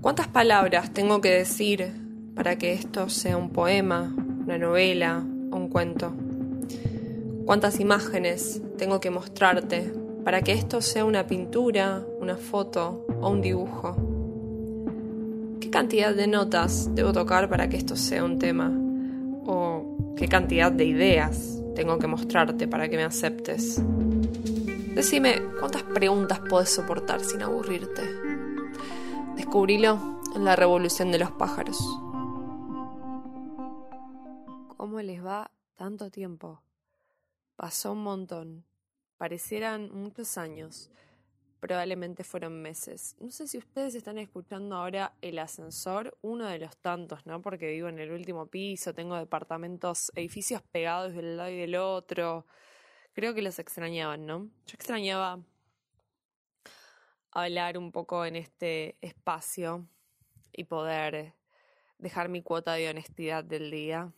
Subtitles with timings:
[0.00, 1.92] ¿Cuántas palabras tengo que decir
[2.34, 6.14] para que esto sea un poema, una novela o un cuento?
[7.44, 9.92] ¿Cuántas imágenes tengo que mostrarte
[10.24, 13.94] para que esto sea una pintura, una foto o un dibujo?
[15.60, 18.72] ¿Qué cantidad de notas debo tocar para que esto sea un tema?
[19.44, 23.82] ¿O qué cantidad de ideas tengo que mostrarte para que me aceptes?
[24.94, 28.29] Decime, ¿cuántas preguntas puedes soportar sin aburrirte?
[29.36, 31.78] Descubrilo en la revolución de los pájaros.
[34.76, 36.62] ¿Cómo les va tanto tiempo?
[37.56, 38.64] Pasó un montón.
[39.16, 40.90] Parecieran muchos años.
[41.60, 43.16] Probablemente fueron meses.
[43.20, 47.42] No sé si ustedes están escuchando ahora el ascensor, uno de los tantos, ¿no?
[47.42, 52.46] Porque vivo en el último piso, tengo departamentos, edificios pegados del lado y del otro.
[53.12, 54.48] Creo que los extrañaban, ¿no?
[54.66, 55.38] Yo extrañaba
[57.32, 59.86] hablar un poco en este espacio
[60.52, 61.34] y poder
[61.98, 64.12] dejar mi cuota de honestidad del día.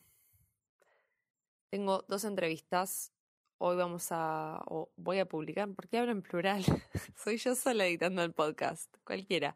[1.70, 3.12] Tengo dos entrevistas.
[3.58, 6.64] Hoy vamos a, o voy a publicar, ¿por qué hablo en plural?
[7.16, 9.54] Soy yo sola editando el podcast, cualquiera.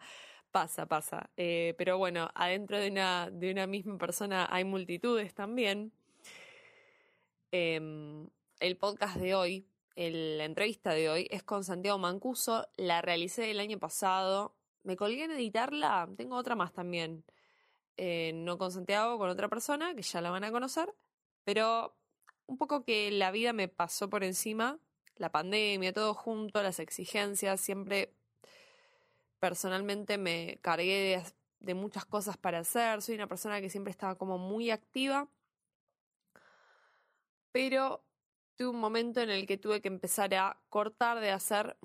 [0.52, 1.28] Pasa, pasa.
[1.36, 5.92] Eh, pero bueno, adentro de una, de una misma persona hay multitudes también.
[7.50, 8.28] Em,
[8.60, 12.68] el podcast de hoy la entrevista de hoy es con Santiago Mancuso.
[12.76, 14.54] La realicé el año pasado.
[14.82, 16.08] Me colgué en editarla.
[16.16, 17.24] Tengo otra más también.
[17.96, 20.94] Eh, no con Santiago, con otra persona, que ya la van a conocer.
[21.44, 21.96] Pero
[22.46, 24.78] un poco que la vida me pasó por encima.
[25.16, 27.58] La pandemia, todo junto, las exigencias.
[27.58, 28.12] Siempre
[29.40, 31.22] personalmente me cargué de,
[31.60, 33.00] de muchas cosas para hacer.
[33.00, 35.26] Soy una persona que siempre estaba como muy activa.
[37.50, 38.05] Pero
[38.56, 41.76] tuve un momento en el que tuve que empezar a cortar de hacer,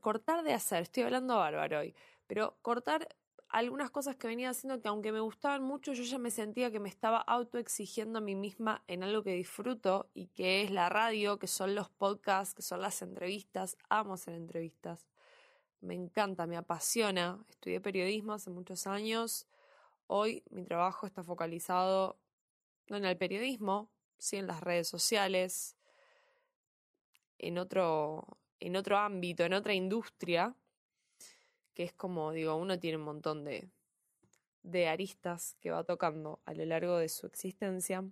[0.00, 1.94] cortar de hacer, estoy hablando bárbaro hoy,
[2.26, 3.08] pero cortar
[3.48, 6.80] algunas cosas que venía haciendo que aunque me gustaban mucho, yo ya me sentía que
[6.80, 11.38] me estaba autoexigiendo a mí misma en algo que disfruto y que es la radio,
[11.38, 15.06] que son los podcasts, que son las entrevistas, amo hacer entrevistas.
[15.80, 17.38] Me encanta, me apasiona.
[17.48, 19.46] Estudié periodismo hace muchos años.
[20.08, 22.18] Hoy mi trabajo está focalizado
[22.88, 25.73] no en el periodismo, sí en las redes sociales,
[27.46, 30.54] en otro, en otro ámbito, en otra industria,
[31.74, 33.68] que es como, digo, uno tiene un montón de,
[34.62, 38.04] de aristas que va tocando a lo largo de su existencia.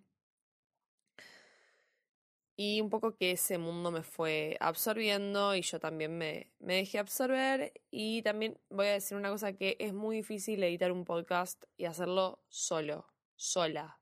[2.55, 6.99] Y un poco que ese mundo me fue absorbiendo y yo también me, me dejé
[6.99, 7.73] absorber.
[7.91, 11.87] Y también voy a decir una cosa que es muy difícil editar un podcast y
[11.87, 13.07] hacerlo solo,
[13.37, 14.02] sola,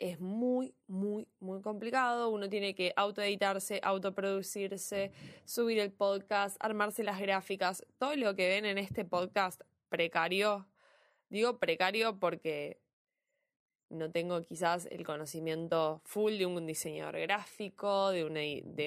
[0.00, 2.30] es muy, muy, muy complicado.
[2.30, 5.12] Uno tiene que autoeditarse, autoproducirse,
[5.44, 7.86] subir el podcast, armarse las gráficas.
[7.98, 10.66] Todo lo que ven en este podcast precario,
[11.28, 12.80] digo precario porque
[13.90, 18.40] no tengo quizás el conocimiento full de un diseñador gráfico, de, una,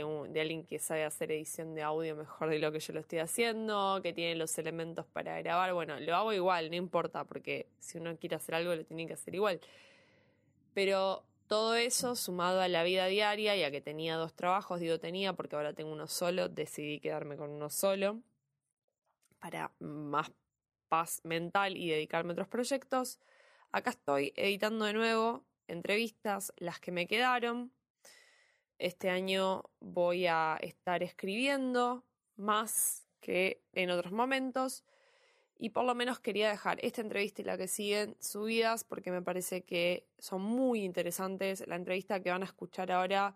[0.07, 3.01] un, de alguien que sabe hacer edición de audio mejor de lo que yo lo
[3.01, 5.73] estoy haciendo, que tiene los elementos para grabar.
[5.73, 9.13] Bueno, lo hago igual, no importa, porque si uno quiere hacer algo lo tiene que
[9.13, 9.59] hacer igual.
[10.73, 14.99] Pero todo eso sumado a la vida diaria y a que tenía dos trabajos, digo
[14.99, 18.21] tenía porque ahora tengo uno solo, decidí quedarme con uno solo
[19.39, 20.31] para más
[20.87, 23.19] paz mental y dedicarme a otros proyectos.
[23.71, 27.71] Acá estoy editando de nuevo entrevistas, las que me quedaron.
[28.77, 32.03] Este año voy a estar escribiendo
[32.35, 34.83] más que en otros momentos
[35.57, 39.21] y por lo menos quería dejar esta entrevista y la que siguen subidas porque me
[39.21, 41.65] parece que son muy interesantes.
[41.67, 43.35] La entrevista que van a escuchar ahora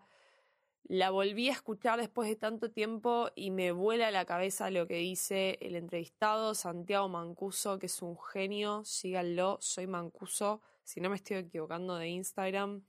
[0.84, 4.86] la volví a escuchar después de tanto tiempo y me vuela a la cabeza lo
[4.86, 8.84] que dice el entrevistado Santiago Mancuso, que es un genio.
[8.84, 10.62] Síganlo, soy Mancuso.
[10.84, 12.82] Si no me estoy equivocando de Instagram,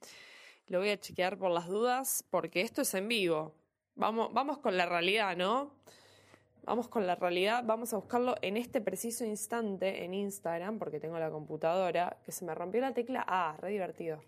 [0.68, 3.54] lo voy a chequear por las dudas porque esto es en vivo.
[3.96, 5.74] Vamos, vamos con la realidad, ¿no?
[6.64, 11.18] Vamos con la realidad, vamos a buscarlo en este preciso instante en Instagram, porque tengo
[11.18, 13.26] la computadora, que se me rompió la tecla.
[13.28, 14.22] Ah, re divertido.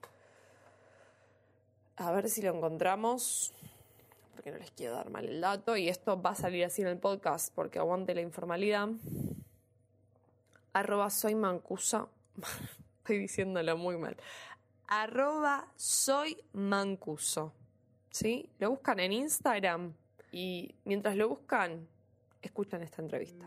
[1.97, 3.53] A ver si lo encontramos,
[4.33, 6.87] porque no les quiero dar mal el dato, y esto va a salir así en
[6.87, 8.89] el podcast, porque aguante la informalidad.
[10.73, 12.07] Arroba soy mancusa.
[12.99, 14.15] Estoy diciéndolo muy mal.
[14.87, 17.53] Arroba soy mancuso.
[18.09, 18.49] ¿Sí?
[18.59, 19.93] Lo buscan en Instagram
[20.31, 21.87] y mientras lo buscan,
[22.47, 23.45] escuchan esta entrevista.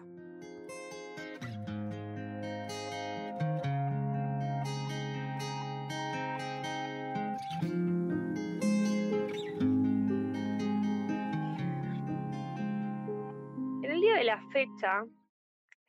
[13.83, 15.05] En el día de la fecha,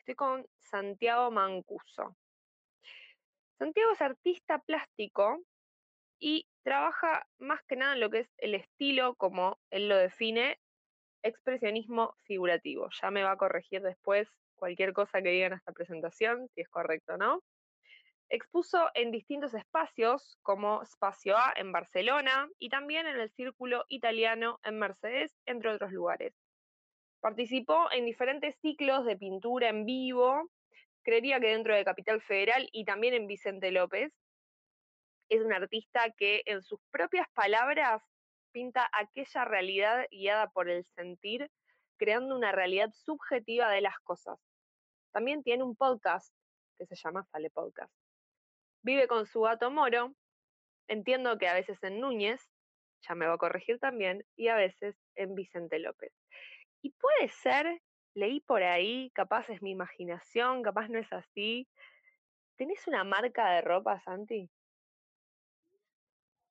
[0.06, 2.16] Estoy con Santiago Mancuso.
[3.58, 5.42] Santiago es artista plástico
[6.20, 10.60] y trabaja más que nada en lo que es el estilo, como él lo define,
[11.26, 12.90] expresionismo figurativo.
[13.02, 16.70] Ya me va a corregir después cualquier cosa que diga en esta presentación, si es
[16.70, 17.44] correcto o no.
[18.30, 24.60] Expuso en distintos espacios como Espacio A en Barcelona y también en el Círculo Italiano
[24.64, 26.34] en Mercedes, entre otros lugares.
[27.20, 30.50] Participó en diferentes ciclos de pintura en vivo,
[31.04, 34.14] creería que dentro de Capital Federal y también en Vicente López.
[35.30, 38.04] Es un artista que en sus propias palabras
[38.56, 41.52] pinta aquella realidad guiada por el sentir,
[41.98, 44.40] creando una realidad subjetiva de las cosas.
[45.12, 46.34] También tiene un podcast
[46.78, 47.94] que se llama Fale Podcast.
[48.82, 50.16] Vive con su gato Moro,
[50.88, 52.50] entiendo que a veces en Núñez,
[53.06, 56.14] ya me va a corregir también, y a veces en Vicente López.
[56.82, 57.82] Y puede ser,
[58.14, 61.68] leí por ahí, capaz es mi imaginación, capaz no es así.
[62.56, 64.50] ¿Tenés una marca de ropa, Santi?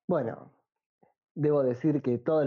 [0.07, 0.53] Bueno,
[1.35, 2.47] debo decir que, todas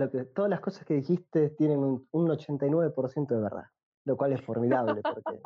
[0.49, 3.65] las cosas que dijiste tienen un, un 89% de verdad,
[4.05, 5.41] lo cual es formidable porque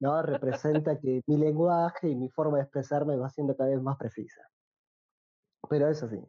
[0.00, 0.20] ¿no?
[0.22, 4.42] Representa que mi lenguaje y mi forma de expresarme va siendo cada vez más precisa.
[5.68, 6.20] Pero eso sí.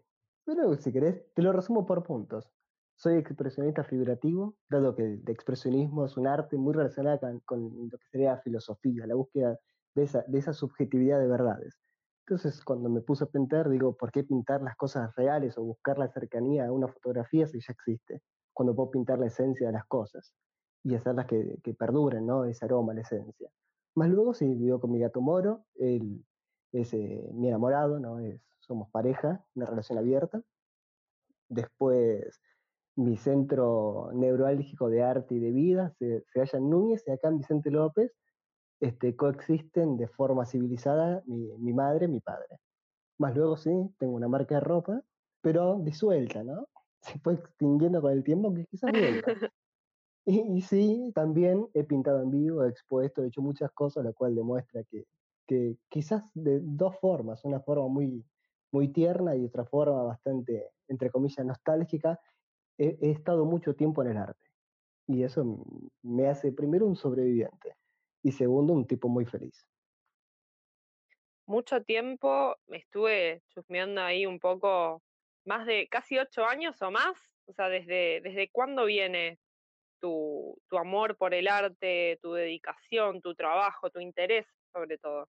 [0.46, 2.50] Pero si querés, te lo resumo por puntos.
[2.96, 8.08] Soy expresionista figurativo, dado que el expresionismo es un arte muy relacionado con, lo que
[8.08, 9.60] sería filosofía, la búsqueda
[9.94, 11.78] de esa subjetividad de verdades.
[12.28, 16.00] Entonces, cuando me puse a pintar, digo, ¿por qué pintar las cosas reales o buscar
[16.00, 18.24] la cercanía a una fotografía si ya existe?
[18.52, 20.34] Cuando puedo pintar la esencia de las cosas
[20.84, 22.46] y hacerlas que, que perduren, ¿no?
[22.46, 23.52] Ese aroma, la esencia.
[23.94, 26.26] Más luego sí vivo con mi gato Moro, él
[26.72, 28.20] es eh, mi enamorado, ¿no?
[28.20, 30.42] Es, somos pareja, una relación abierta.
[31.48, 32.42] Después
[32.96, 37.28] mi centro neurálgico de arte y de vida se, se halla en Núñez y acá
[37.28, 38.12] en Vicente López
[38.80, 42.60] este, coexisten de forma civilizada mi, mi madre y mi padre.
[43.18, 45.02] Más luego sí, tengo una marca de ropa,
[45.42, 46.68] pero disuelta, ¿no?
[47.02, 49.22] Se fue extinguiendo con el tiempo, que quizás vuelva.
[50.28, 54.34] Y, sí, también he pintado en vivo, he expuesto, he hecho muchas cosas, lo cual
[54.34, 55.06] demuestra que,
[55.46, 58.26] que quizás de dos formas, una forma muy,
[58.72, 62.20] muy tierna y otra forma bastante, entre comillas, nostálgica,
[62.76, 64.50] he, he estado mucho tiempo en el arte.
[65.06, 65.64] Y eso
[66.02, 67.76] me hace, primero, un sobreviviente
[68.26, 69.68] y segundo, un tipo muy feliz.
[71.46, 75.04] Mucho tiempo me estuve chusmeando ahí un poco,
[75.46, 77.16] más de casi ocho años o más.
[77.46, 79.38] O sea, ¿desde, desde cuándo viene
[80.02, 85.30] tu, tu amor por el arte, tu dedicación, tu trabajo, tu interés sobre todo.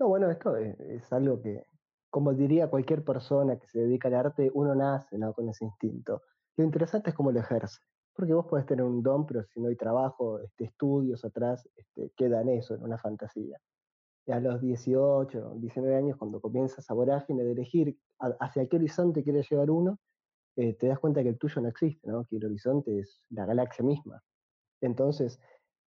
[0.00, 1.64] No, bueno, esto es, algo que,
[2.10, 5.32] como diría cualquier persona que se dedica al arte, uno nace ¿no?
[5.32, 6.22] con ese instinto.
[6.56, 7.80] Lo interesante es cómo lo ejerce,
[8.18, 12.10] porque vos podés tener un don, pero si no hay trabajo, este, estudios atrás, este,
[12.16, 13.60] queda en eso, en una fantasía.
[14.26, 19.22] Y a los 18, 19 años, cuando comienzas a vorágine de elegir hacia qué horizonte
[19.22, 20.00] quiere llegar uno,
[20.56, 22.24] eh, te das cuenta que el tuyo no existe, ¿no?
[22.24, 24.20] que el horizonte es la galaxia misma.
[24.80, 25.38] Entonces,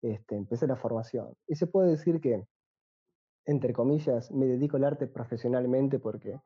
[0.00, 1.34] este, empecé la formación.
[1.48, 2.46] Y se puede decir que,
[3.44, 6.38] entre comillas, me dedico al arte profesionalmente porque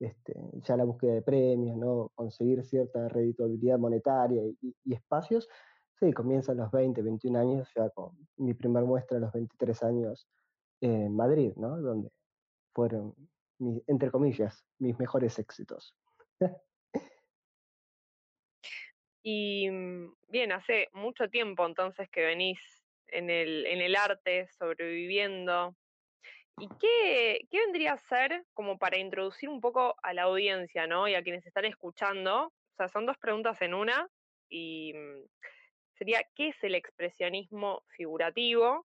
[0.00, 2.10] este, ya la búsqueda de premios, ¿no?
[2.14, 5.48] conseguir cierta redituabilidad monetaria y, espacios,
[5.98, 9.82] sí, comienza a los 20, 21 años, ya con mi primer muestra a los 23
[9.82, 10.28] años
[10.80, 11.80] en Madrid, ¿no?
[11.80, 12.10] donde
[12.72, 13.14] fueron,
[13.86, 15.96] entre comillas, mis mejores éxitos.
[19.30, 19.68] Y
[20.28, 22.58] bien, hace mucho tiempo entonces que venís
[23.08, 25.76] en el, en el arte, sobreviviendo.
[26.60, 31.06] ¿Y qué, qué vendría a ser como para introducir un poco a la audiencia, ¿no?
[31.08, 32.46] Y a quienes están escuchando.
[32.46, 34.08] O sea, son dos preguntas en una.
[34.48, 35.24] Y mm,
[35.94, 38.86] sería, ¿qué es el expresionismo figurativo?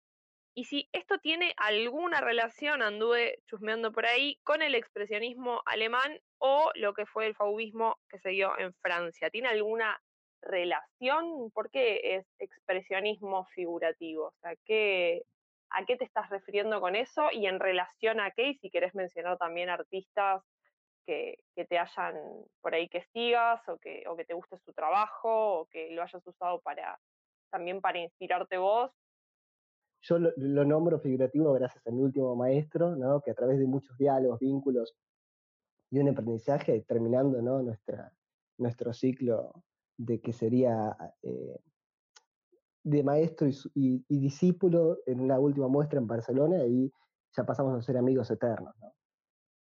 [0.53, 6.71] Y si esto tiene alguna relación, anduve chusmeando por ahí, con el expresionismo alemán o
[6.75, 9.29] lo que fue el fauvismo que se dio en Francia.
[9.29, 10.01] ¿Tiene alguna
[10.41, 11.51] relación?
[11.51, 14.27] ¿Por qué es expresionismo figurativo?
[14.27, 15.23] O sea, ¿qué,
[15.75, 17.27] ¿a qué te estás refiriendo con eso?
[17.31, 20.43] Y en relación a qué, y si querés mencionar también artistas
[21.05, 22.15] que, te hayan
[22.61, 26.01] por ahí que sigas o que, o que te guste su trabajo o que lo
[26.01, 26.99] hayas usado para
[27.51, 28.91] también para inspirarte vos.
[30.01, 33.21] Yo lo, lo nombro figurativo gracias a mi último maestro, ¿no?
[33.21, 34.95] que a través de muchos diálogos, vínculos
[35.91, 37.61] y un aprendizaje, terminando ¿no?
[37.61, 38.11] Nuestra,
[38.57, 39.63] nuestro ciclo
[39.97, 41.59] de que sería eh,
[42.85, 46.93] de maestro y, discípulo en una última muestra en Barcelona y
[47.35, 48.75] ya pasamos a ser amigos eternos.
[48.79, 48.93] ¿no?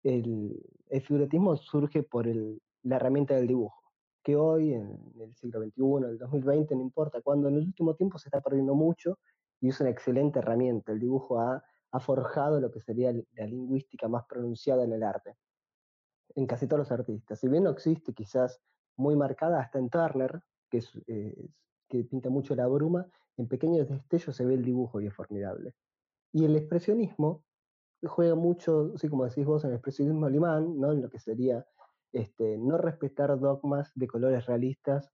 [0.03, 3.81] El, el, figuratismo surge por el, la herramienta del dibujo,
[4.21, 7.95] que hoy, en el siglo XXI, en el 2020, no importa cuando en el último
[7.95, 9.17] tiempo se está perdiendo mucho
[9.61, 10.91] y es una excelente herramienta.
[10.91, 15.37] El dibujo ha, ha forjado lo que sería la lingüística más pronunciada en el arte,
[16.35, 17.39] en casi todos los artistas.
[17.39, 18.61] Si bien no existe quizás
[18.97, 20.91] muy marcada, hasta en Turner, que, es,
[21.97, 25.73] que pinta mucho la bruma, en pequeños destellos se ve el dibujo y es formidable.
[26.31, 27.43] Y el expresionismo
[28.03, 30.91] juega mucho, así como decís vos, en el expresionismo alemán, ¿no?
[30.91, 31.65] en lo que sería
[32.11, 35.11] este, no respetar dogmas de colores realistas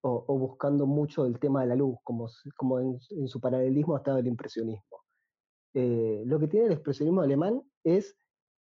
[0.00, 4.26] o, buscando mucho el tema de la luz, como, como en, su paralelismo estaba el
[4.26, 5.02] impresionismo.
[5.74, 8.16] Eh, lo que tiene el expresionismo alemán es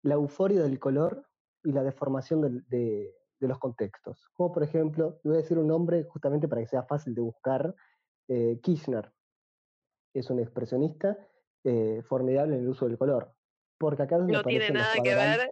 [0.04, 1.26] la euforia del color
[1.64, 3.16] y la deformación de,
[3.46, 4.30] los contextos.
[4.34, 7.76] Como por ejemplo, voy a decir un nombre justamente para que sea fácil de buscar,
[8.30, 9.12] eh, Kirchner.
[10.14, 11.18] Es un expresionista
[11.64, 13.32] eh, formidable en el uso del color.
[13.78, 15.52] Porque acá no tiene nada que ver,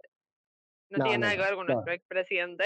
[0.90, 2.64] no, tiene nada que ver con nuestro expresidente.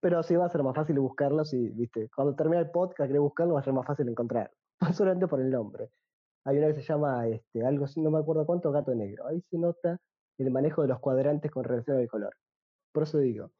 [0.00, 3.20] Pero sí va a ser más fácil buscarlo si, viste, cuando termine el podcast querés
[3.20, 4.50] buscarlo va a ser más fácil encontrar.
[4.94, 5.90] Solamente por el nombre.
[6.44, 9.26] Hay una que se llama este, algo así, no me acuerdo cuánto, gato negro.
[9.26, 9.98] Ahí se nota
[10.38, 12.36] el manejo de los cuadrantes con relación al color.
[12.96, 13.50] Por eso digo,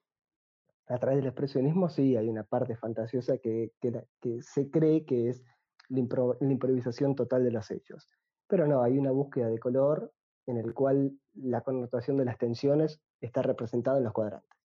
[0.87, 5.45] a través del expresionismo sí hay una parte fantasiosa que, que se cree que es
[5.91, 8.09] la, improvisación total de los hechos.
[8.47, 10.11] Pero no, hay una búsqueda de color
[10.47, 14.59] en el cual la connotación de las tensiones está representada en los cuadrantes.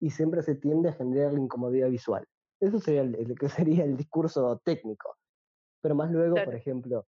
[0.00, 2.26] Y siempre se tiende a generar la incomodidad visual.
[2.58, 5.18] Eso sería el, que sería el discurso técnico.
[5.80, 7.06] Pero más luego, por ejemplo,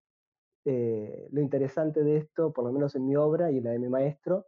[0.64, 3.80] eh, lo interesante de esto, por lo menos en mi obra y en la de
[3.80, 4.46] mi maestro,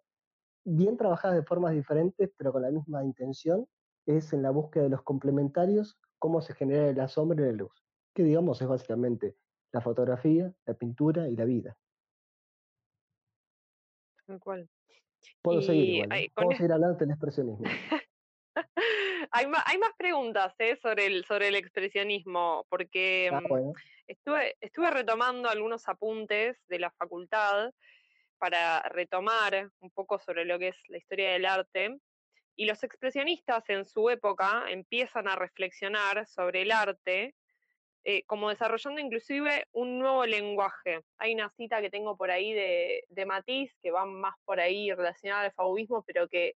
[0.77, 3.67] bien trabajadas de formas diferentes, pero con la misma intención,
[4.07, 7.89] es en la búsqueda de los complementarios, cómo se genera la sombra y la luz
[8.19, 9.37] que digamos es básicamente
[9.71, 11.77] la fotografía, la pintura y la vida.
[14.41, 14.69] ¿Cuál?
[15.41, 16.19] Puedo seguir igual.
[16.19, 16.57] ¿eh?
[16.57, 17.65] seguir hablando del expresionismo.
[19.31, 20.77] hay, más, hay más preguntas ¿eh?
[20.83, 23.73] sobre, el, sobre el expresionismo, porque ah, mm,
[24.09, 27.71] estuve, estuve retomando algunos apuntes de la facultad
[28.39, 31.99] para retomar un poco sobre lo que es la historia del arte.
[32.57, 37.35] Y los expresionistas en su época empiezan a reflexionar sobre el arte
[38.11, 41.03] eh, como desarrollando inclusive un nuevo lenguaje.
[41.19, 44.91] Hay una cita que tengo por ahí de, de Matiz, que va más por ahí
[44.93, 46.55] relacionada al fauvismo, pero que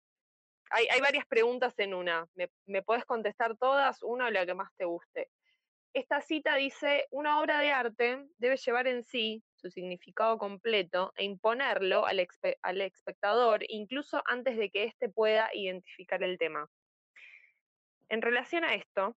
[0.71, 2.27] hay, hay varias preguntas en una.
[2.35, 4.03] ¿Me, ¿Me puedes contestar todas?
[4.03, 5.29] Una o la que más te guste.
[5.95, 11.25] Esta cita dice, una obra de arte debe llevar en sí su significado completo e
[11.25, 12.19] imponerlo al,
[12.81, 16.67] espectador incluso antes de que éste pueda identificar el tema.
[18.09, 19.15] En relación a esto,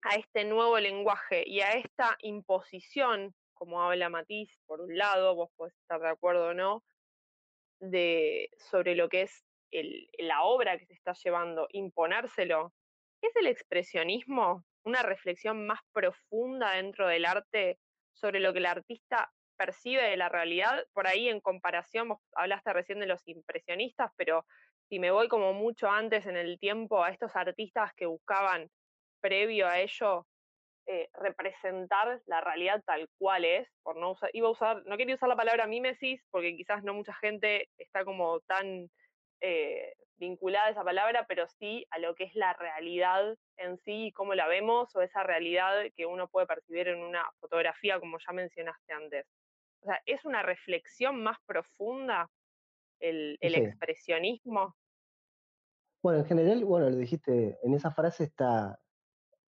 [0.00, 5.50] a este nuevo lenguaje y a esta imposición, como habla Matiz, por un lado, vos
[5.54, 6.82] podés estar de acuerdo o no,
[7.78, 9.44] de, sobre lo que es
[10.18, 12.72] la obra que se está llevando, imponérselo,
[13.20, 17.78] ¿es el expresionismo una reflexión más profunda dentro del arte
[18.12, 20.84] sobre lo que el artista percibe de la realidad?
[20.92, 24.46] Por ahí en comparación, vos hablaste recién de los impresionistas, pero
[24.88, 28.68] si me voy como mucho antes en el tiempo a estos artistas que buscaban
[29.20, 30.26] previo a ello
[30.86, 35.14] eh, representar la realidad tal cual es, por no usar, iba a usar, no quería
[35.14, 38.90] usar la palabra mímesis porque quizás no mucha gente está como tan
[39.40, 44.06] eh, vinculada a esa palabra, pero sí a lo que es la realidad en sí
[44.06, 48.18] y cómo la vemos, o esa realidad que uno puede percibir en una fotografía, como
[48.18, 49.26] ya mencionaste antes.
[49.82, 52.28] O sea, es una reflexión más profunda
[53.00, 54.76] el, expresionismo.
[56.02, 58.78] Bueno, en general, bueno, lo dijiste, en esa frase está,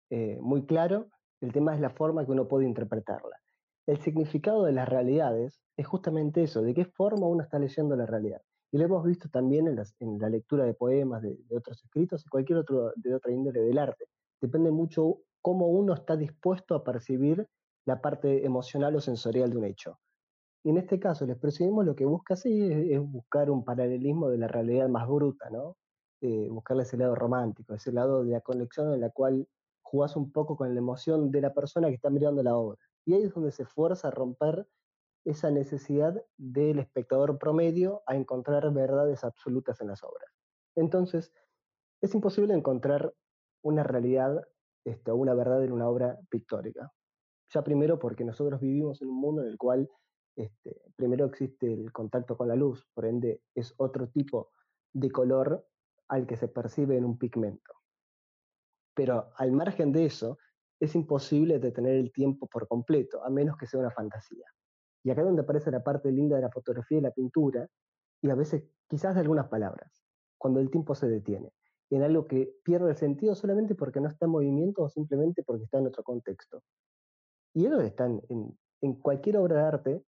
[0.09, 1.09] eh, muy claro,
[1.41, 3.37] el tema es la forma que uno puede interpretarla.
[3.85, 8.05] El significado de las realidades es justamente eso, de qué forma uno está leyendo la
[8.05, 8.41] realidad.
[8.71, 12.59] Y lo hemos visto también en, la lectura de poemas, de, otros escritos y cualquier
[12.59, 14.05] otro de otra índole del arte.
[14.41, 17.47] Depende mucho cómo uno está dispuesto a percibir
[17.86, 20.00] la parte emocional o sensorial de un hecho.
[20.63, 24.38] Y en este caso, el expresionismo lo que busca sí es, buscar un paralelismo de
[24.38, 25.77] la realidad más bruta, ¿no?
[26.19, 29.47] Eh, buscarle ese lado romántico, ese lado de la conexión en la cual
[29.81, 32.79] jugás un poco con la emoción de la persona que está mirando la obra.
[33.05, 34.67] Y ahí es donde se fuerza a romper
[35.27, 40.31] esa necesidad del espectador promedio a encontrar verdades absolutas en las obras.
[40.75, 41.34] Entonces,
[42.01, 43.13] es imposible encontrar
[43.62, 44.41] una realidad
[44.86, 46.93] este, una verdad en una obra pictórica.
[47.53, 49.89] Ya primero porque nosotros vivimos en un mundo en el cual
[50.38, 54.51] este, primero existe el contacto con la luz, por ende es otro tipo
[54.93, 55.67] de color
[56.07, 57.74] al que se percibe en un pigmento.
[58.96, 60.38] Pero al margen de eso,
[60.79, 64.46] es imposible detener el tiempo por completo, a menos que sea una fantasía.
[65.07, 67.65] Y acá es donde aparece la parte linda de la fotografía y la pintura,
[68.21, 70.03] y a veces quizás de algunas palabras,
[70.37, 71.53] cuando el tiempo se detiene,
[71.89, 75.63] en algo que pierde el sentido solamente porque no está en movimiento o simplemente porque
[75.63, 76.61] está en otro contexto.
[77.53, 80.05] Y ellos están en, en cualquier obra de arte,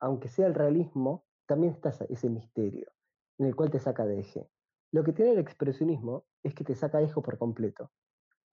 [0.00, 2.90] aunque sea el realismo, también está ese misterio
[3.36, 4.48] en el cual te saca de eje.
[4.92, 7.92] Lo que tiene el expresionismo es que te saca eje por completo,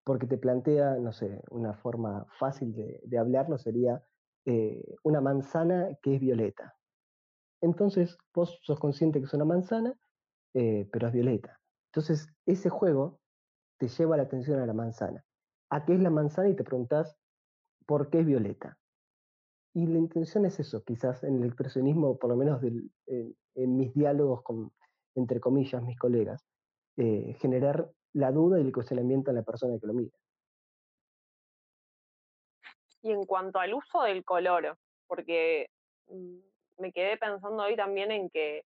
[0.04, 4.04] porque te plantea, no sé, una forma fácil de, de hablarlo sería
[4.46, 6.76] eh, una manzana que es violeta.
[7.62, 9.94] Entonces, vos sos consciente que es una manzana,
[10.54, 11.60] eh, pero es violeta.
[11.92, 13.20] Entonces, ese juego
[13.80, 15.24] te lleva la atención a la manzana.
[15.70, 16.50] ¿A qué es la manzana?
[16.50, 17.16] Y te preguntás,
[17.86, 18.78] ¿por qué es violeta?
[19.74, 24.42] Y la intención es eso, quizás en el expresionismo, por lo menos en, mis diálogos
[24.44, 24.72] con,
[25.16, 26.46] entre comillas, mis colegas,
[26.98, 30.16] eh, generar la duda y el cuestionamiento en la persona que lo mira.
[33.06, 35.70] Y en cuanto al uso del color, porque
[36.08, 36.40] mm,
[36.80, 38.64] me quedé pensando hoy también en que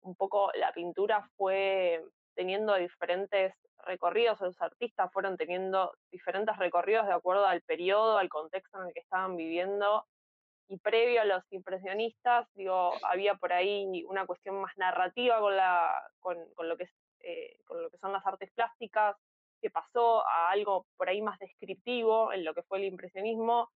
[0.00, 2.04] un poco la pintura fue
[2.34, 3.54] teniendo diferentes
[3.84, 8.94] recorridos, los artistas fueron teniendo diferentes recorridos de acuerdo al periodo, al contexto en el
[8.94, 10.04] que estaban viviendo
[10.66, 16.02] y previo a los impresionistas, digo, había por ahí una cuestión más narrativa con, la,
[16.18, 19.14] con, lo, que es, eh, con lo que son las artes plásticas,
[19.60, 23.70] que pasó a algo por ahí más descriptivo en lo que fue el impresionismo,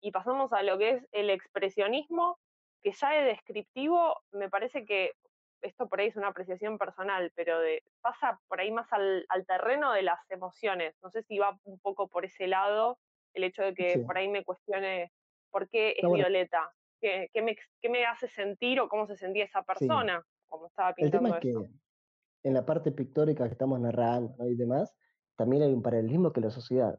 [0.00, 2.38] y pasamos a lo que es el expresionismo,
[2.82, 5.12] que ya es descriptivo, me parece que
[5.60, 9.92] esto por ahí es una apreciación personal, pero de, pasa por ahí más al, terreno
[9.92, 10.94] de las emociones.
[11.02, 12.98] No sé si va un poco por ese lado,
[13.34, 15.10] el hecho de que por ahí me cuestione
[15.50, 16.70] ¿Por qué es violeta?
[17.00, 21.28] ¿Qué, me, ¿Qué, me, hace sentir o cómo se sentía esa persona como estaba pintando
[21.28, 21.78] El tema es que
[22.44, 24.94] en la parte pictórica que estamos narrando y demás,
[25.38, 26.98] también hay un paralelismo que la sociedad.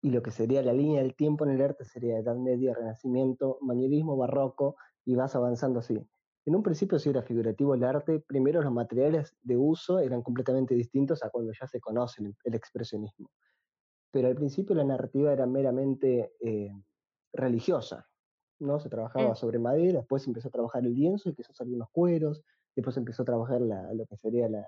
[0.00, 3.58] Y lo que sería la línea del tiempo en el arte sería Edad Media, Renacimiento,
[3.60, 6.00] Manierismo, Barroco, y vas avanzando así.
[6.46, 10.74] En un principio si era figurativo el arte, primero los materiales de uso eran completamente
[10.74, 13.30] distintos a cuando ya se conoce el, expresionismo.
[14.10, 16.72] Pero al principio la narrativa era meramente eh,
[17.34, 18.08] religiosa,
[18.60, 18.80] ¿no?
[18.80, 19.36] Se trabajaba mm.
[19.36, 22.42] sobre madera, después empezó a trabajar el lienzo, y empezó a salir unos cueros,
[22.74, 24.66] después empezó a trabajar lo que sería la,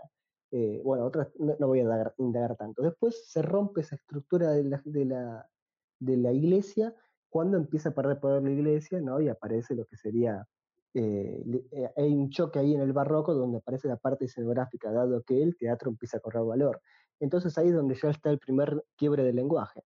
[0.56, 2.82] eh, bueno, otras no, voy a indagar, tanto.
[2.82, 5.50] Después se rompe esa estructura de la, de la,
[5.98, 6.94] de la iglesia
[7.28, 9.20] cuando empieza a perder poder la iglesia, ¿no?
[9.20, 10.46] Y aparece lo que sería,
[10.94, 15.22] eh, eh, hay un choque ahí en el barroco donde aparece la parte escenográfica, dado
[15.22, 16.80] que el teatro empieza a correr valor.
[17.20, 19.82] Entonces ahí es donde ya está el primer quiebre del lenguaje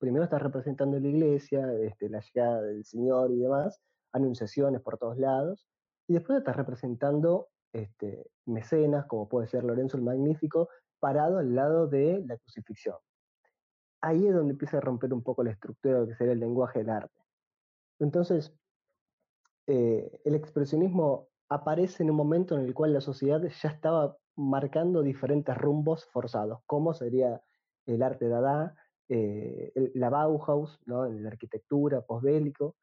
[0.00, 3.80] primero estás representando la iglesia, este, la llegada del Señor y demás,
[4.12, 5.68] anunciaciones por todos lados,
[6.08, 11.86] y después estás representando este, mecenas, como puede ser Lorenzo el Magnífico, parado al lado
[11.86, 12.96] de la crucifixión.
[14.02, 16.40] Ahí es donde empieza a romper un poco la estructura de lo que sería el
[16.40, 17.22] lenguaje del arte.
[17.98, 18.54] Entonces,
[19.66, 25.02] eh, el expresionismo aparece en un momento en el cual la sociedad ya estaba marcando
[25.02, 27.42] diferentes rumbos forzados, como sería
[27.86, 28.74] el arte dada,
[29.08, 31.06] eh, la Bauhaus, ¿no?
[31.06, 32.76] la arquitectura posbélico.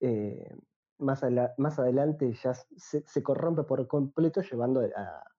[0.00, 0.54] Eh,
[0.98, 1.22] más,
[1.56, 4.82] más adelante ya se, corrompe por completo llevando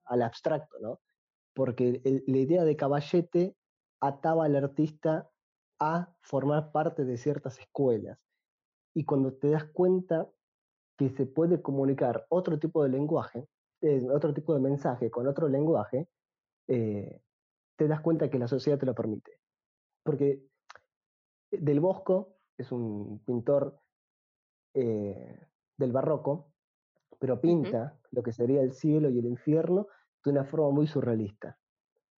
[0.06, 1.00] al abstracto, ¿no?
[1.54, 3.56] porque la idea de caballete
[4.00, 5.30] ataba al artista
[5.80, 8.18] a formar parte de ciertas escuelas.
[8.94, 10.30] Y cuando te das cuenta
[10.98, 13.48] que se puede comunicar otro tipo de lenguaje,
[13.82, 16.08] eh, otro tipo de mensaje con otro lenguaje,
[16.68, 19.40] te das cuenta que la sociedad te lo permite
[20.04, 20.42] porque
[21.52, 23.80] Del Bosco es un pintor
[24.74, 25.48] eh,
[25.80, 26.52] del barroco,
[27.20, 29.88] pero pinta lo que sería el cielo y el infierno
[30.24, 31.58] de una forma muy surrealista.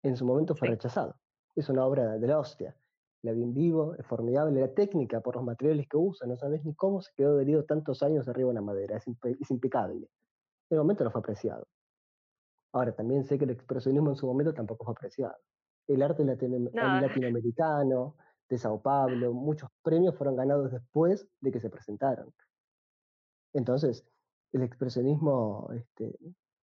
[0.03, 1.15] En su momento fue rechazado.
[1.55, 2.77] Es una obra de la hostia.
[3.23, 4.61] La vi en vivo, es formidable.
[4.61, 8.03] La técnica por los materiales que usa, no sabes ni cómo se quedó adherido tantos
[8.03, 8.97] años arriba de una madera.
[8.97, 10.09] Es, es impecable.
[10.71, 11.69] En el momento no fue apreciado.
[12.73, 15.37] Ahora, también sé que el expresionismo en su momento tampoco fue apreciado
[15.95, 18.17] el arte latinoamericano,
[18.49, 22.33] de Sao Paulo, muchos premios fueron ganados después de que se presentaron.
[23.53, 24.07] Entonces,
[24.53, 26.17] el expresionismo este,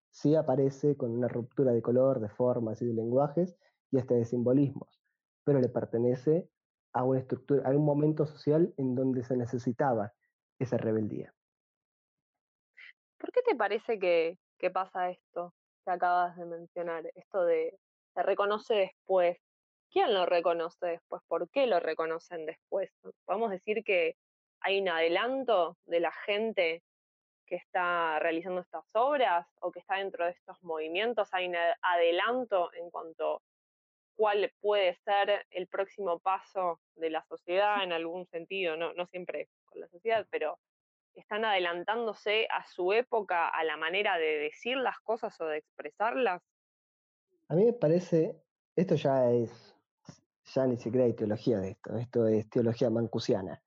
[0.10, 3.58] sí aparece con una ruptura de color, de formas y de lenguajes
[3.92, 5.02] y hasta de simbolismos,
[5.44, 6.50] pero le pertenece
[6.94, 10.14] a una estructura, a un momento social en donde se necesitaba
[10.60, 11.34] esa rebeldía.
[13.18, 15.54] ¿Por qué te parece que, que pasa esto
[15.86, 17.10] que acabas de mencionar?
[17.16, 17.78] Esto de
[18.18, 19.38] se reconoce después.
[19.92, 21.22] ¿Quién lo reconoce después?
[21.28, 22.92] ¿Por qué lo reconocen después?
[23.26, 24.16] Podemos decir que
[24.68, 26.84] hay un adelanto de la gente
[27.46, 32.74] que está realizando estas obras o que está dentro de estos movimientos, hay un adelanto
[32.74, 33.42] en cuanto a
[34.18, 39.48] cuál puede ser el próximo paso de la sociedad en algún sentido, no, no siempre
[39.64, 40.60] con la sociedad, pero
[41.16, 46.42] están adelantándose a su época, a la manera de decir las cosas o de expresarlas.
[47.48, 48.36] A mí me parece,
[48.76, 49.78] esto ya es,
[50.54, 53.62] ya ni siquiera hay teología de esto, esto es teología mancusiana.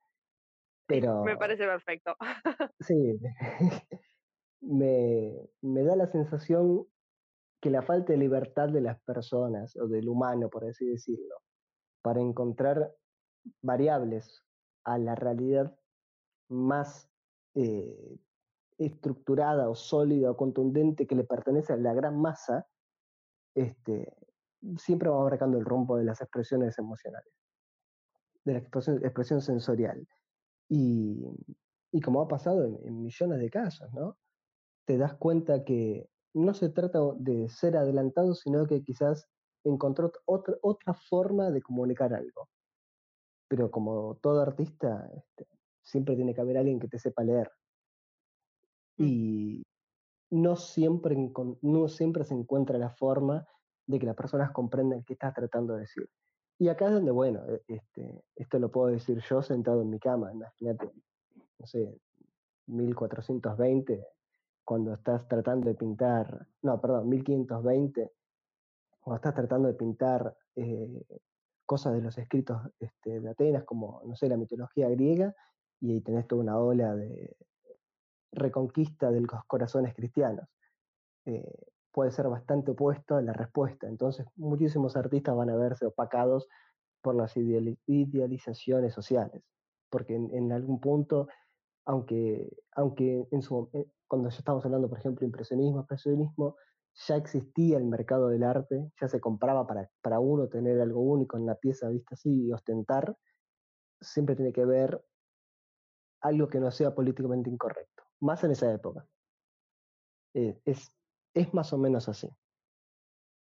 [0.91, 2.15] Pero, Me parece perfecto.
[2.79, 3.19] sí,
[4.61, 6.85] me, me da la sensación
[7.61, 11.35] que la falta de libertad de las personas, o del humano, por así decirlo,
[12.01, 12.93] para encontrar
[13.61, 14.43] variables
[14.83, 15.77] a la realidad
[16.49, 17.09] más
[17.53, 18.19] eh,
[18.77, 22.67] estructurada o sólida o contundente que le pertenece a la gran masa,
[23.53, 24.11] este,
[24.77, 27.31] siempre va marcando el rumbo de las expresiones emocionales,
[28.43, 30.07] de la expresión, expresión sensorial.
[30.73, 31.21] Y,
[31.91, 34.17] y, como ha pasado en, en, millones de casos, ¿no?
[34.85, 39.27] Te das cuenta que no se trata de ser adelantado, sino que quizás
[39.65, 42.47] encontró otra, otra forma de comunicar algo.
[43.49, 45.45] Pero como todo artista, este,
[45.81, 47.51] siempre tiene que haber alguien que te sepa leer.
[48.97, 49.63] Y
[50.29, 51.17] no siempre,
[51.61, 53.45] no siempre se encuentra la forma
[53.87, 56.09] de que las personas comprendan qué estás tratando de decir.
[56.61, 59.97] Y acá es donde, bueno, e, este, esto lo puedo decir yo sentado en mi
[59.97, 60.91] cama, imagínate,
[61.57, 61.99] no sé,
[62.67, 64.05] 1420,
[64.63, 68.11] cuando estás tratando de pintar, no, perdón, 1520,
[68.99, 71.03] cuando estás tratando de pintar eh,
[71.65, 75.33] cosas de los escritos este, de Atenas, como, no sé, la mitología griega,
[75.79, 77.37] y ahí tenés toda una ola de
[78.33, 80.47] reconquista de los corazones cristianos.
[81.25, 83.87] Eh, puede ser bastante opuesto a la respuesta.
[83.87, 86.47] Entonces, muchísimos artistas van a verse opacados
[87.01, 89.43] por las idealizaciones sociales,
[89.89, 91.27] porque en, algún punto,
[91.85, 96.55] aunque, aunque en su, eh, cuando ya estamos hablando, por ejemplo, impresionismo, expresionismo,
[97.07, 101.37] ya existía el mercado del arte, ya se compraba para, para uno tener algo único
[101.37, 103.15] en la pieza vista así y ostentar,
[103.99, 105.03] siempre tiene que ver
[106.21, 109.05] algo que no sea políticamente incorrecto, más en esa época.
[110.33, 110.91] Eh, es,
[111.33, 112.29] es más o menos así.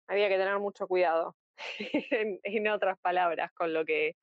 [0.08, 1.37] Había que tener mucho cuidado,
[2.11, 4.16] en, en, otras palabras, con lo, que,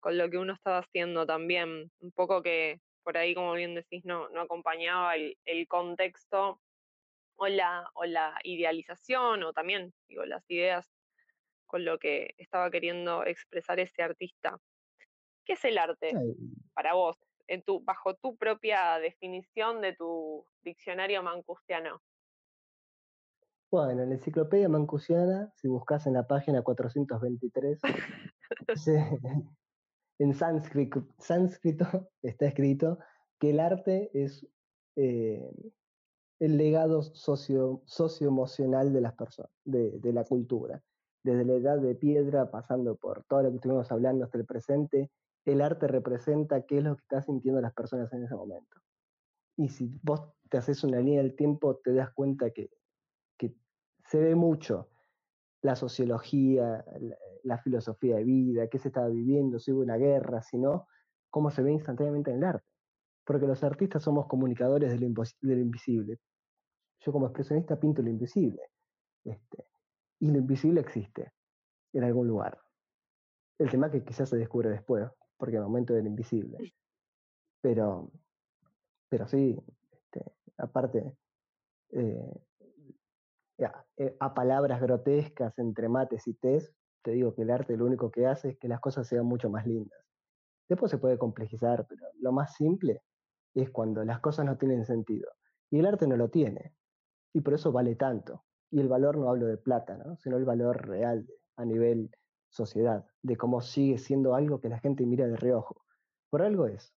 [0.00, 1.90] con lo que uno estaba haciendo también.
[2.00, 6.60] Un poco que por ahí, como bien decís, no, no acompañaba el, el contexto
[7.36, 10.88] o la, o la idealización o también digo, las ideas
[11.66, 14.58] con lo que estaba queriendo expresar ese artista.
[15.44, 16.12] ¿Qué es el arte
[16.74, 17.16] para vos,
[17.48, 22.02] en tu, bajo tu propia definición de tu diccionario mancustiano?
[23.72, 27.80] Bueno, en la enciclopedia mancusiana, si buscas en la página 423,
[30.18, 31.86] en sánscrito, sánscrito,
[32.22, 32.98] está escrito
[33.40, 34.46] que el arte es
[34.96, 35.50] eh,
[36.38, 40.82] el legado socio, socioemocional de las personas, de, de, la cultura.
[41.24, 45.10] Desde la edad de piedra, pasando por todo lo que estuvimos hablando hasta el presente,
[45.46, 48.76] el arte representa qué es lo que están sintiendo las personas en ese momento.
[49.56, 52.81] Y si vos te haces una línea del tiempo, te das cuenta que, que
[54.12, 54.90] se ve mucho
[55.62, 60.42] la sociología, la, la, filosofía de vida, qué se estaba viviendo, si hubo una guerra,
[60.42, 60.86] si no,
[61.30, 62.66] cómo se ve instantáneamente en el arte.
[63.24, 66.18] Porque los artistas somos comunicadores de lo, de lo invisible.
[67.00, 68.60] Yo como expresionista pinto lo invisible.
[69.24, 69.64] Este,
[70.20, 71.32] y lo invisible existe
[71.94, 72.60] en algún lugar.
[73.56, 76.74] El tema que quizás se descubre después, porque el momento del invisible.
[77.62, 78.12] Pero,
[79.08, 79.58] pero sí,
[79.90, 81.16] este, aparte,
[81.92, 82.42] eh,
[83.64, 86.72] a, eh, a, palabras grotescas entre mates y tés,
[87.02, 89.50] te digo que el arte lo único que hace es que las cosas sean mucho
[89.50, 89.98] más lindas.
[90.68, 93.02] Después se puede complejizar, pero lo más simple
[93.54, 95.28] es cuando las cosas no tienen sentido.
[95.70, 96.74] Y el arte no lo tiene.
[97.32, 98.44] Y por eso vale tanto.
[98.70, 100.16] Y el valor no hablo de plata, ¿no?
[100.16, 102.10] sino el valor real a nivel
[102.48, 105.84] sociedad, de cómo sigue siendo algo que la gente mira de reojo.
[106.30, 106.94] Por algo es.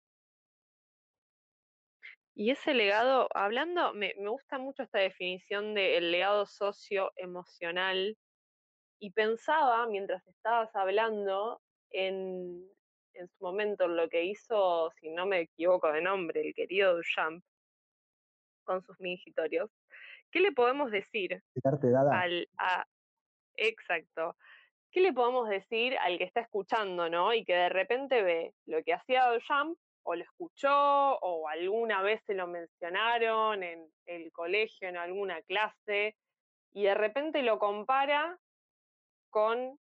[2.35, 8.17] Y ese legado, hablando, me, me gusta mucho esta definición del legado socioemocional.
[8.99, 12.69] Y pensaba, mientras estabas hablando, en,
[13.15, 16.97] en su momento en lo que hizo, si no me equivoco de nombre, el querido
[16.97, 17.45] Duchamp,
[18.65, 19.71] con sus mingitorios.
[20.31, 21.43] ¿Qué le podemos decir
[22.13, 22.87] al a,
[23.57, 24.37] exacto?
[24.91, 27.35] ¿Qué le podemos decir al que está escuchando, no?
[27.35, 32.23] Y que de repente ve lo que hacía Duchamp o lo escuchó o alguna vez
[32.25, 36.17] se lo mencionaron en el colegio, en alguna clase,
[36.73, 38.39] y de repente lo compara
[39.31, 39.79] con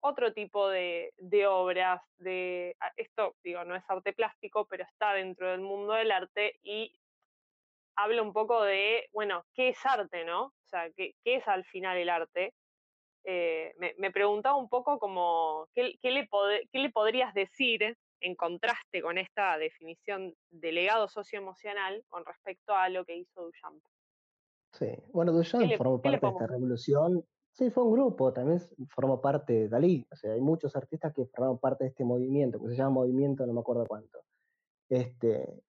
[0.00, 1.12] otro tipo de,
[1.46, 6.58] obras, de esto digo, no es arte plástico, pero está dentro del mundo del arte
[6.62, 6.94] y
[7.96, 10.44] habla un poco de, bueno, ¿qué es arte, no?
[10.44, 12.54] O sea, ¿qué, qué es al final el arte?
[13.24, 16.26] Eh, me, me, preguntaba un poco como, ¿qué, qué, le
[16.72, 22.88] ¿qué le podrías decir en contraste con esta definición de legado socioemocional con respecto a
[22.88, 23.82] lo que hizo Duchamp?
[24.72, 27.24] Sí, bueno, Duchamp formó parte de esta revolución.
[27.52, 30.06] Sí, fue un grupo, también formó parte de Dalí.
[30.10, 33.44] O sea, hay muchos artistas que formaron parte de este movimiento, que se llama movimiento,
[33.46, 34.20] no me acuerdo cuánto.
[34.88, 35.62] este,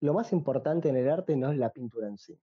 [0.00, 2.38] lo más importante en el arte no es la pintura en sí.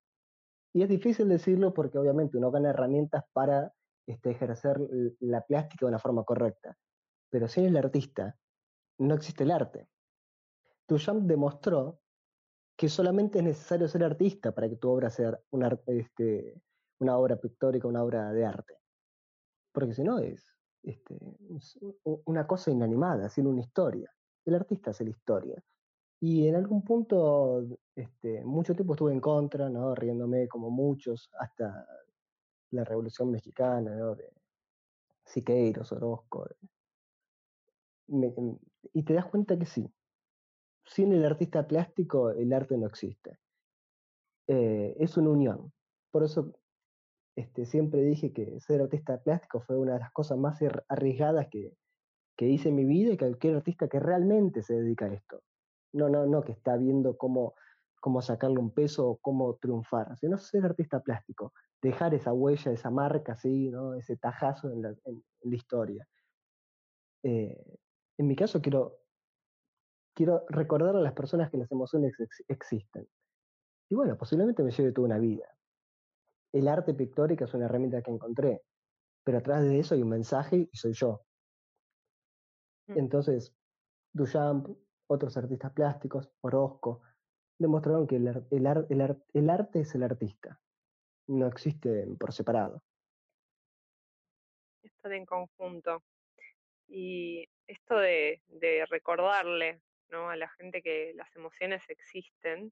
[0.73, 3.73] Y es difícil decirlo porque obviamente uno gana herramientas para
[4.08, 4.78] este, ejercer
[5.19, 6.78] la plástica de una forma correcta.
[7.30, 8.38] Pero sin el artista,
[8.98, 9.88] no existe el arte.
[10.88, 12.00] Duchamp demostró
[12.76, 16.62] que solamente es necesario ser artista para que tu obra sea una, este,
[17.00, 18.80] una obra pictórica, una obra de arte.
[19.72, 21.18] Porque si no es este,
[22.04, 24.12] una cosa inanimada, sin una historia.
[24.46, 25.64] El artista hace la historia.
[26.20, 31.88] Y en algún punto, este, mucho tiempo estuve en contra, riéndome como muchos, hasta
[32.72, 34.16] la Revolución Mexicana, ¿no?
[34.16, 34.32] de
[35.24, 36.48] Siqueiros, Orozco.
[38.93, 39.91] Y te das cuenta que sí,
[40.86, 43.38] sin el artista plástico el arte no existe.
[44.48, 45.74] Eh, es una unión.
[46.12, 46.54] Por eso
[47.36, 51.74] este, siempre dije que ser artista plástico fue una de las cosas más arriesgadas que,
[52.38, 55.41] que hice en mi vida y cualquier artista que realmente se dedica a esto.
[55.93, 57.56] No, no, no que está viendo cómo,
[58.00, 62.91] cómo sacarle un peso o cómo triunfar, sino ser artista plástico, dejar esa huella, esa
[62.91, 63.95] marca así, ¿no?
[63.95, 64.95] ese tajazo en la,
[65.41, 66.08] historia.
[67.24, 67.78] Eh,
[68.17, 68.99] en mi caso quiero,
[70.13, 72.13] quiero recordar a las personas que las emociones
[72.47, 73.08] existen.
[73.89, 75.47] Y bueno, posiblemente me lleve toda una vida.
[76.51, 78.62] El arte pictórico es una herramienta que encontré,
[79.23, 81.21] pero atrás de eso hay un mensaje y soy yo.
[82.88, 82.99] Mm.
[82.99, 83.54] Entonces,
[84.13, 84.69] Duchamp,
[85.08, 87.01] otros artistas plásticos, Orozco,
[87.58, 90.60] demostraron que el, el, arte es el artista,
[91.28, 92.82] no existe por separado.
[94.84, 96.04] Están en conjunto.
[96.88, 98.41] Y esto de,
[98.89, 100.30] recordarle ¿no?
[100.30, 102.71] a la gente que las emociones existen,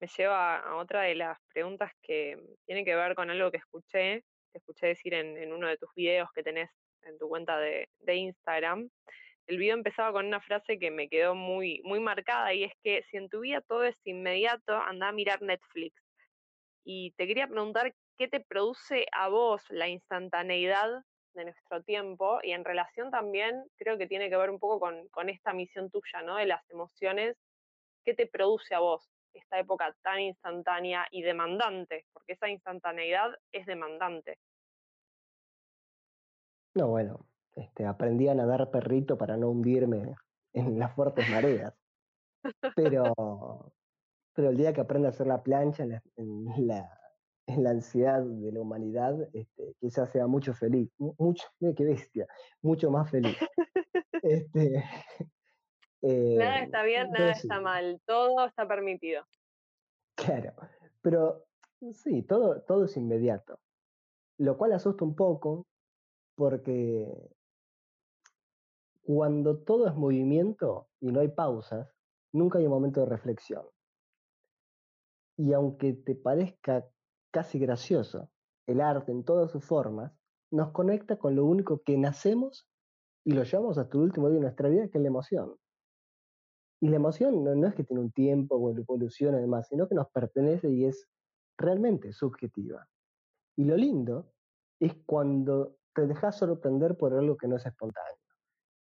[0.00, 4.24] me lleva a otra de las preguntas que tiene que ver con algo que escuché,
[4.52, 6.70] te escuché decir en, uno de tus videos que tenés
[7.02, 8.88] en tu cuenta de, de Instagram,
[9.48, 13.02] el video empezaba con una frase que me quedó muy, muy marcada y es que
[13.04, 15.94] si en tu vida todo es inmediato, anda a mirar Netflix.
[16.84, 21.02] Y te quería preguntar qué te produce a vos la instantaneidad
[21.38, 25.08] de nuestro tiempo y en relación también creo que tiene que ver un poco con,
[25.08, 26.36] con esta misión tuya, ¿no?
[26.36, 27.36] De las emociones,
[28.04, 32.04] ¿qué te produce a vos esta época tan instantánea y demandante?
[32.12, 34.38] Porque esa instantaneidad es demandante.
[36.74, 40.14] No, bueno, este, aprendí a nadar perrito para no hundirme
[40.52, 41.74] en las fuertes mareas.
[42.76, 43.72] Pero,
[44.32, 46.88] pero el día que aprenda a hacer la plancha en la, en la,
[47.66, 52.26] ansiedad de la humanidad, este, quizás sea mucho feliz, mucho, qué bestia,
[52.62, 53.36] mucho más feliz.
[54.20, 54.82] Este,
[56.02, 59.24] nada está bien, nada está mal, todo está permitido.
[60.16, 60.54] Claro,
[61.00, 61.44] pero
[61.92, 63.60] sí, todo, todo es inmediato,
[64.38, 65.66] lo cual asusta un poco
[66.34, 67.06] porque
[69.02, 71.88] cuando todo es movimiento y no hay pausas,
[72.32, 73.64] nunca hay un momento de reflexión.
[75.36, 76.86] Y aunque te parezca
[77.30, 78.30] casi gracioso,
[78.66, 80.12] el arte en todas sus formas
[80.50, 82.68] nos conecta con lo único que nacemos
[83.24, 85.56] y lo llevamos hasta el último día de nuestra vida, que es la emoción.
[86.80, 90.08] Y la emoción no, es que tiene un tiempo o evolución además, sino que nos
[90.10, 91.08] pertenece y es
[91.58, 92.88] realmente subjetiva.
[93.56, 94.32] Y lo lindo
[94.80, 98.16] es cuando te dejas sorprender por algo que no es espontáneo.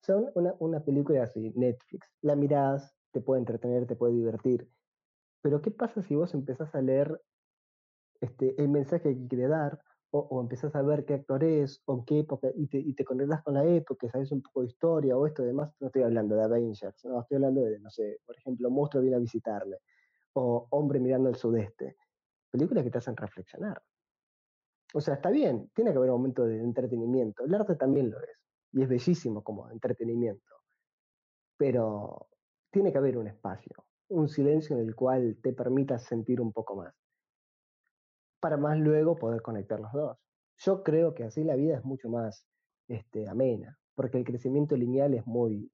[0.03, 2.07] Son una, una película así, Netflix.
[2.20, 4.70] La mirás, te puede entretener, te puede divertir.
[5.42, 7.20] Pero ¿qué pasa si vos empezás a leer
[8.20, 12.04] este, el mensaje que quiere dar, o, o, a ver qué actor es, o en
[12.04, 15.16] qué época, y te, y te conectas con la época, sabes un poco de historia
[15.16, 15.70] o esto demás?
[15.81, 19.16] No estoy hablando de Avengers, no, estoy hablando de, no sé, por ejemplo, Monstruo viene
[19.16, 19.76] a visitarme,
[20.35, 21.96] o Hombre mirando el sudeste.
[22.50, 23.83] Películas que te hacen reflexionar.
[24.94, 27.44] O sea, está bien, tiene que haber un momento de entretenimiento.
[27.44, 28.38] El arte también lo es
[28.72, 30.57] y es bellísimo como entretenimiento.
[31.57, 32.28] Pero
[32.70, 36.76] tiene que haber un espacio, un silencio en el cual te permita sentir un poco
[36.76, 36.94] más,
[38.40, 40.18] para más luego poder conectar los dos.
[40.59, 42.46] Yo creo que así la vida es mucho más
[42.88, 45.70] este, amena, porque el crecimiento lineal es muy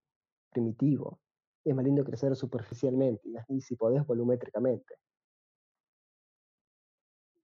[0.50, 1.20] primitivo.
[1.64, 4.94] Es más lindo crecer superficialmente y si podés volumétricamente.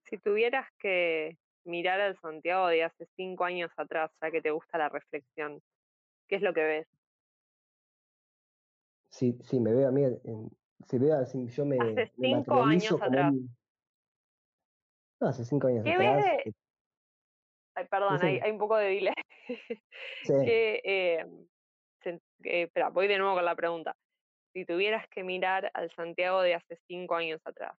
[0.05, 4.77] Si tuvieras que mirar al Santiago de hace cinco años atrás, ya que te gusta
[4.77, 5.61] la reflexión,
[6.27, 6.87] ¿qué es lo que ves?
[9.09, 10.03] Sí, sí, me veo a mí,
[10.87, 11.77] si veo así, yo me.
[11.79, 13.33] Hace cinco años atrás.
[15.21, 16.25] No, hace cinco años atrás.
[16.45, 16.51] Eh
[17.75, 19.13] Ay, perdón, hay, hay, un poco de delay.
[20.23, 20.33] sí.
[20.45, 21.25] que, eh,
[22.43, 23.95] espera, voy de nuevo con la pregunta.
[24.53, 27.77] Si tuvieras que mirar al Santiago de hace cinco años atrás,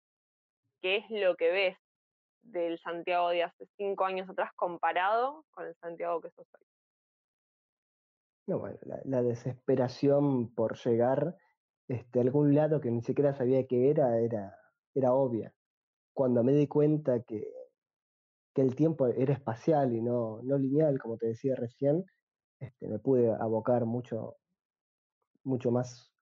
[0.81, 1.77] ¿qué es lo que ves
[2.43, 6.65] del Santiago de hace cinco años atrás comparado con el Santiago que sos hoy?
[8.47, 11.35] No, bueno, la, desesperación por llegar
[11.87, 14.57] este, algún lado que ni siquiera sabía qué era, era,
[14.95, 15.53] era obvia.
[16.21, 17.51] Cuando me di cuenta que,
[18.53, 22.05] que el tiempo era espacial y no, no lineal, como te decía recién,
[22.59, 24.35] este, me pude abocar mucho,
[25.43, 26.13] mucho más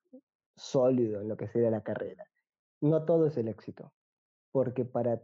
[0.56, 2.24] sólido en lo que sería la carrera.
[2.80, 3.92] No todo es el éxito,
[4.54, 5.22] porque para,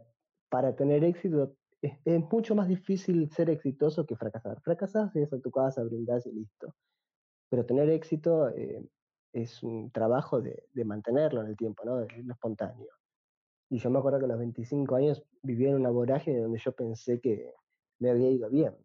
[0.50, 1.98] para tener éxito es,
[2.30, 4.60] mucho más difícil ser exitoso que fracasar.
[4.60, 6.74] Fracasar si es tu casa, brindás y listo.
[7.48, 8.86] Pero tener éxito eh,
[9.32, 11.96] es un trabajo de, de, mantenerlo en el tiempo, ¿no?
[11.96, 12.90] De lo espontáneo.
[13.68, 16.72] Y yo me acuerdo que a los 25 años vivía en una vorágine donde yo
[16.72, 17.52] pensé que
[17.98, 18.76] me había ido bien,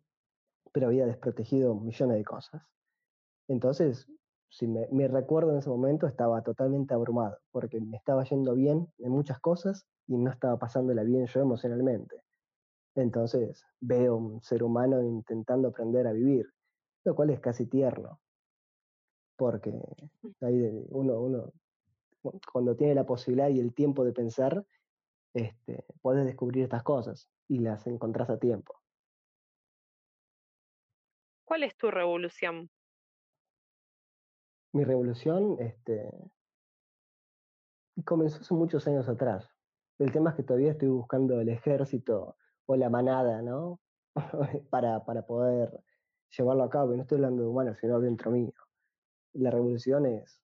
[0.72, 2.64] pero había desprotegido millones de cosas.
[3.48, 4.08] Entonces,
[4.50, 9.12] si me, recuerdo en ese momento, estaba totalmente abrumado, porque me estaba yendo bien en
[9.12, 12.24] muchas cosas y no estaba pasándola bien yo emocionalmente.
[12.96, 16.48] Entonces, veo un ser humano intentando aprender a vivir,
[17.06, 18.20] lo cual es casi tierno,
[19.38, 19.74] porque
[20.42, 21.54] ahí uno, uno
[22.52, 24.66] cuando tiene la posibilidad y el tiempo de pensar,
[25.34, 28.76] este, puedes descubrir estas cosas y las encontrás a tiempo.
[31.46, 32.70] ¿Cuál es tu revolución?
[34.74, 36.10] Mi revolución este,
[38.06, 39.50] comenzó hace muchos años atrás.
[40.00, 43.82] El tema es que todavía estoy buscando el ejército o la manada, ¿no?
[44.70, 45.84] para, para poder
[46.38, 46.94] llevarlo a cabo.
[46.94, 48.54] Y no estoy hablando de humanos, sino dentro mío.
[49.34, 50.42] La revolución es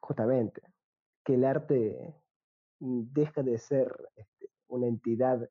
[0.00, 0.62] justamente
[1.28, 2.14] que el arte
[2.80, 5.46] deja de ser este, una entidad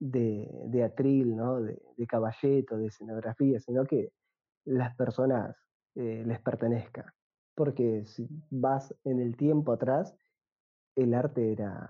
[0.00, 1.60] de, de atril, ¿no?
[1.60, 4.12] de, de, caballeto, de escenografía, sino que
[4.64, 5.56] las personas
[5.94, 7.14] eh, les pertenezca.
[7.54, 10.16] Porque si vas en el tiempo atrás,
[10.96, 11.88] el arte era,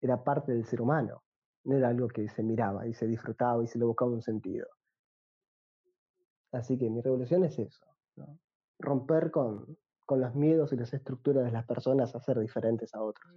[0.00, 1.22] era parte del ser humano,
[1.62, 4.66] no era algo que se miraba y se disfrutaba y se le buscaba un sentido.
[6.50, 7.86] Así que mi revolución es eso,
[8.80, 13.02] romper con, con los miedos y las estructuras de las personas a ser diferentes a
[13.02, 13.32] otros.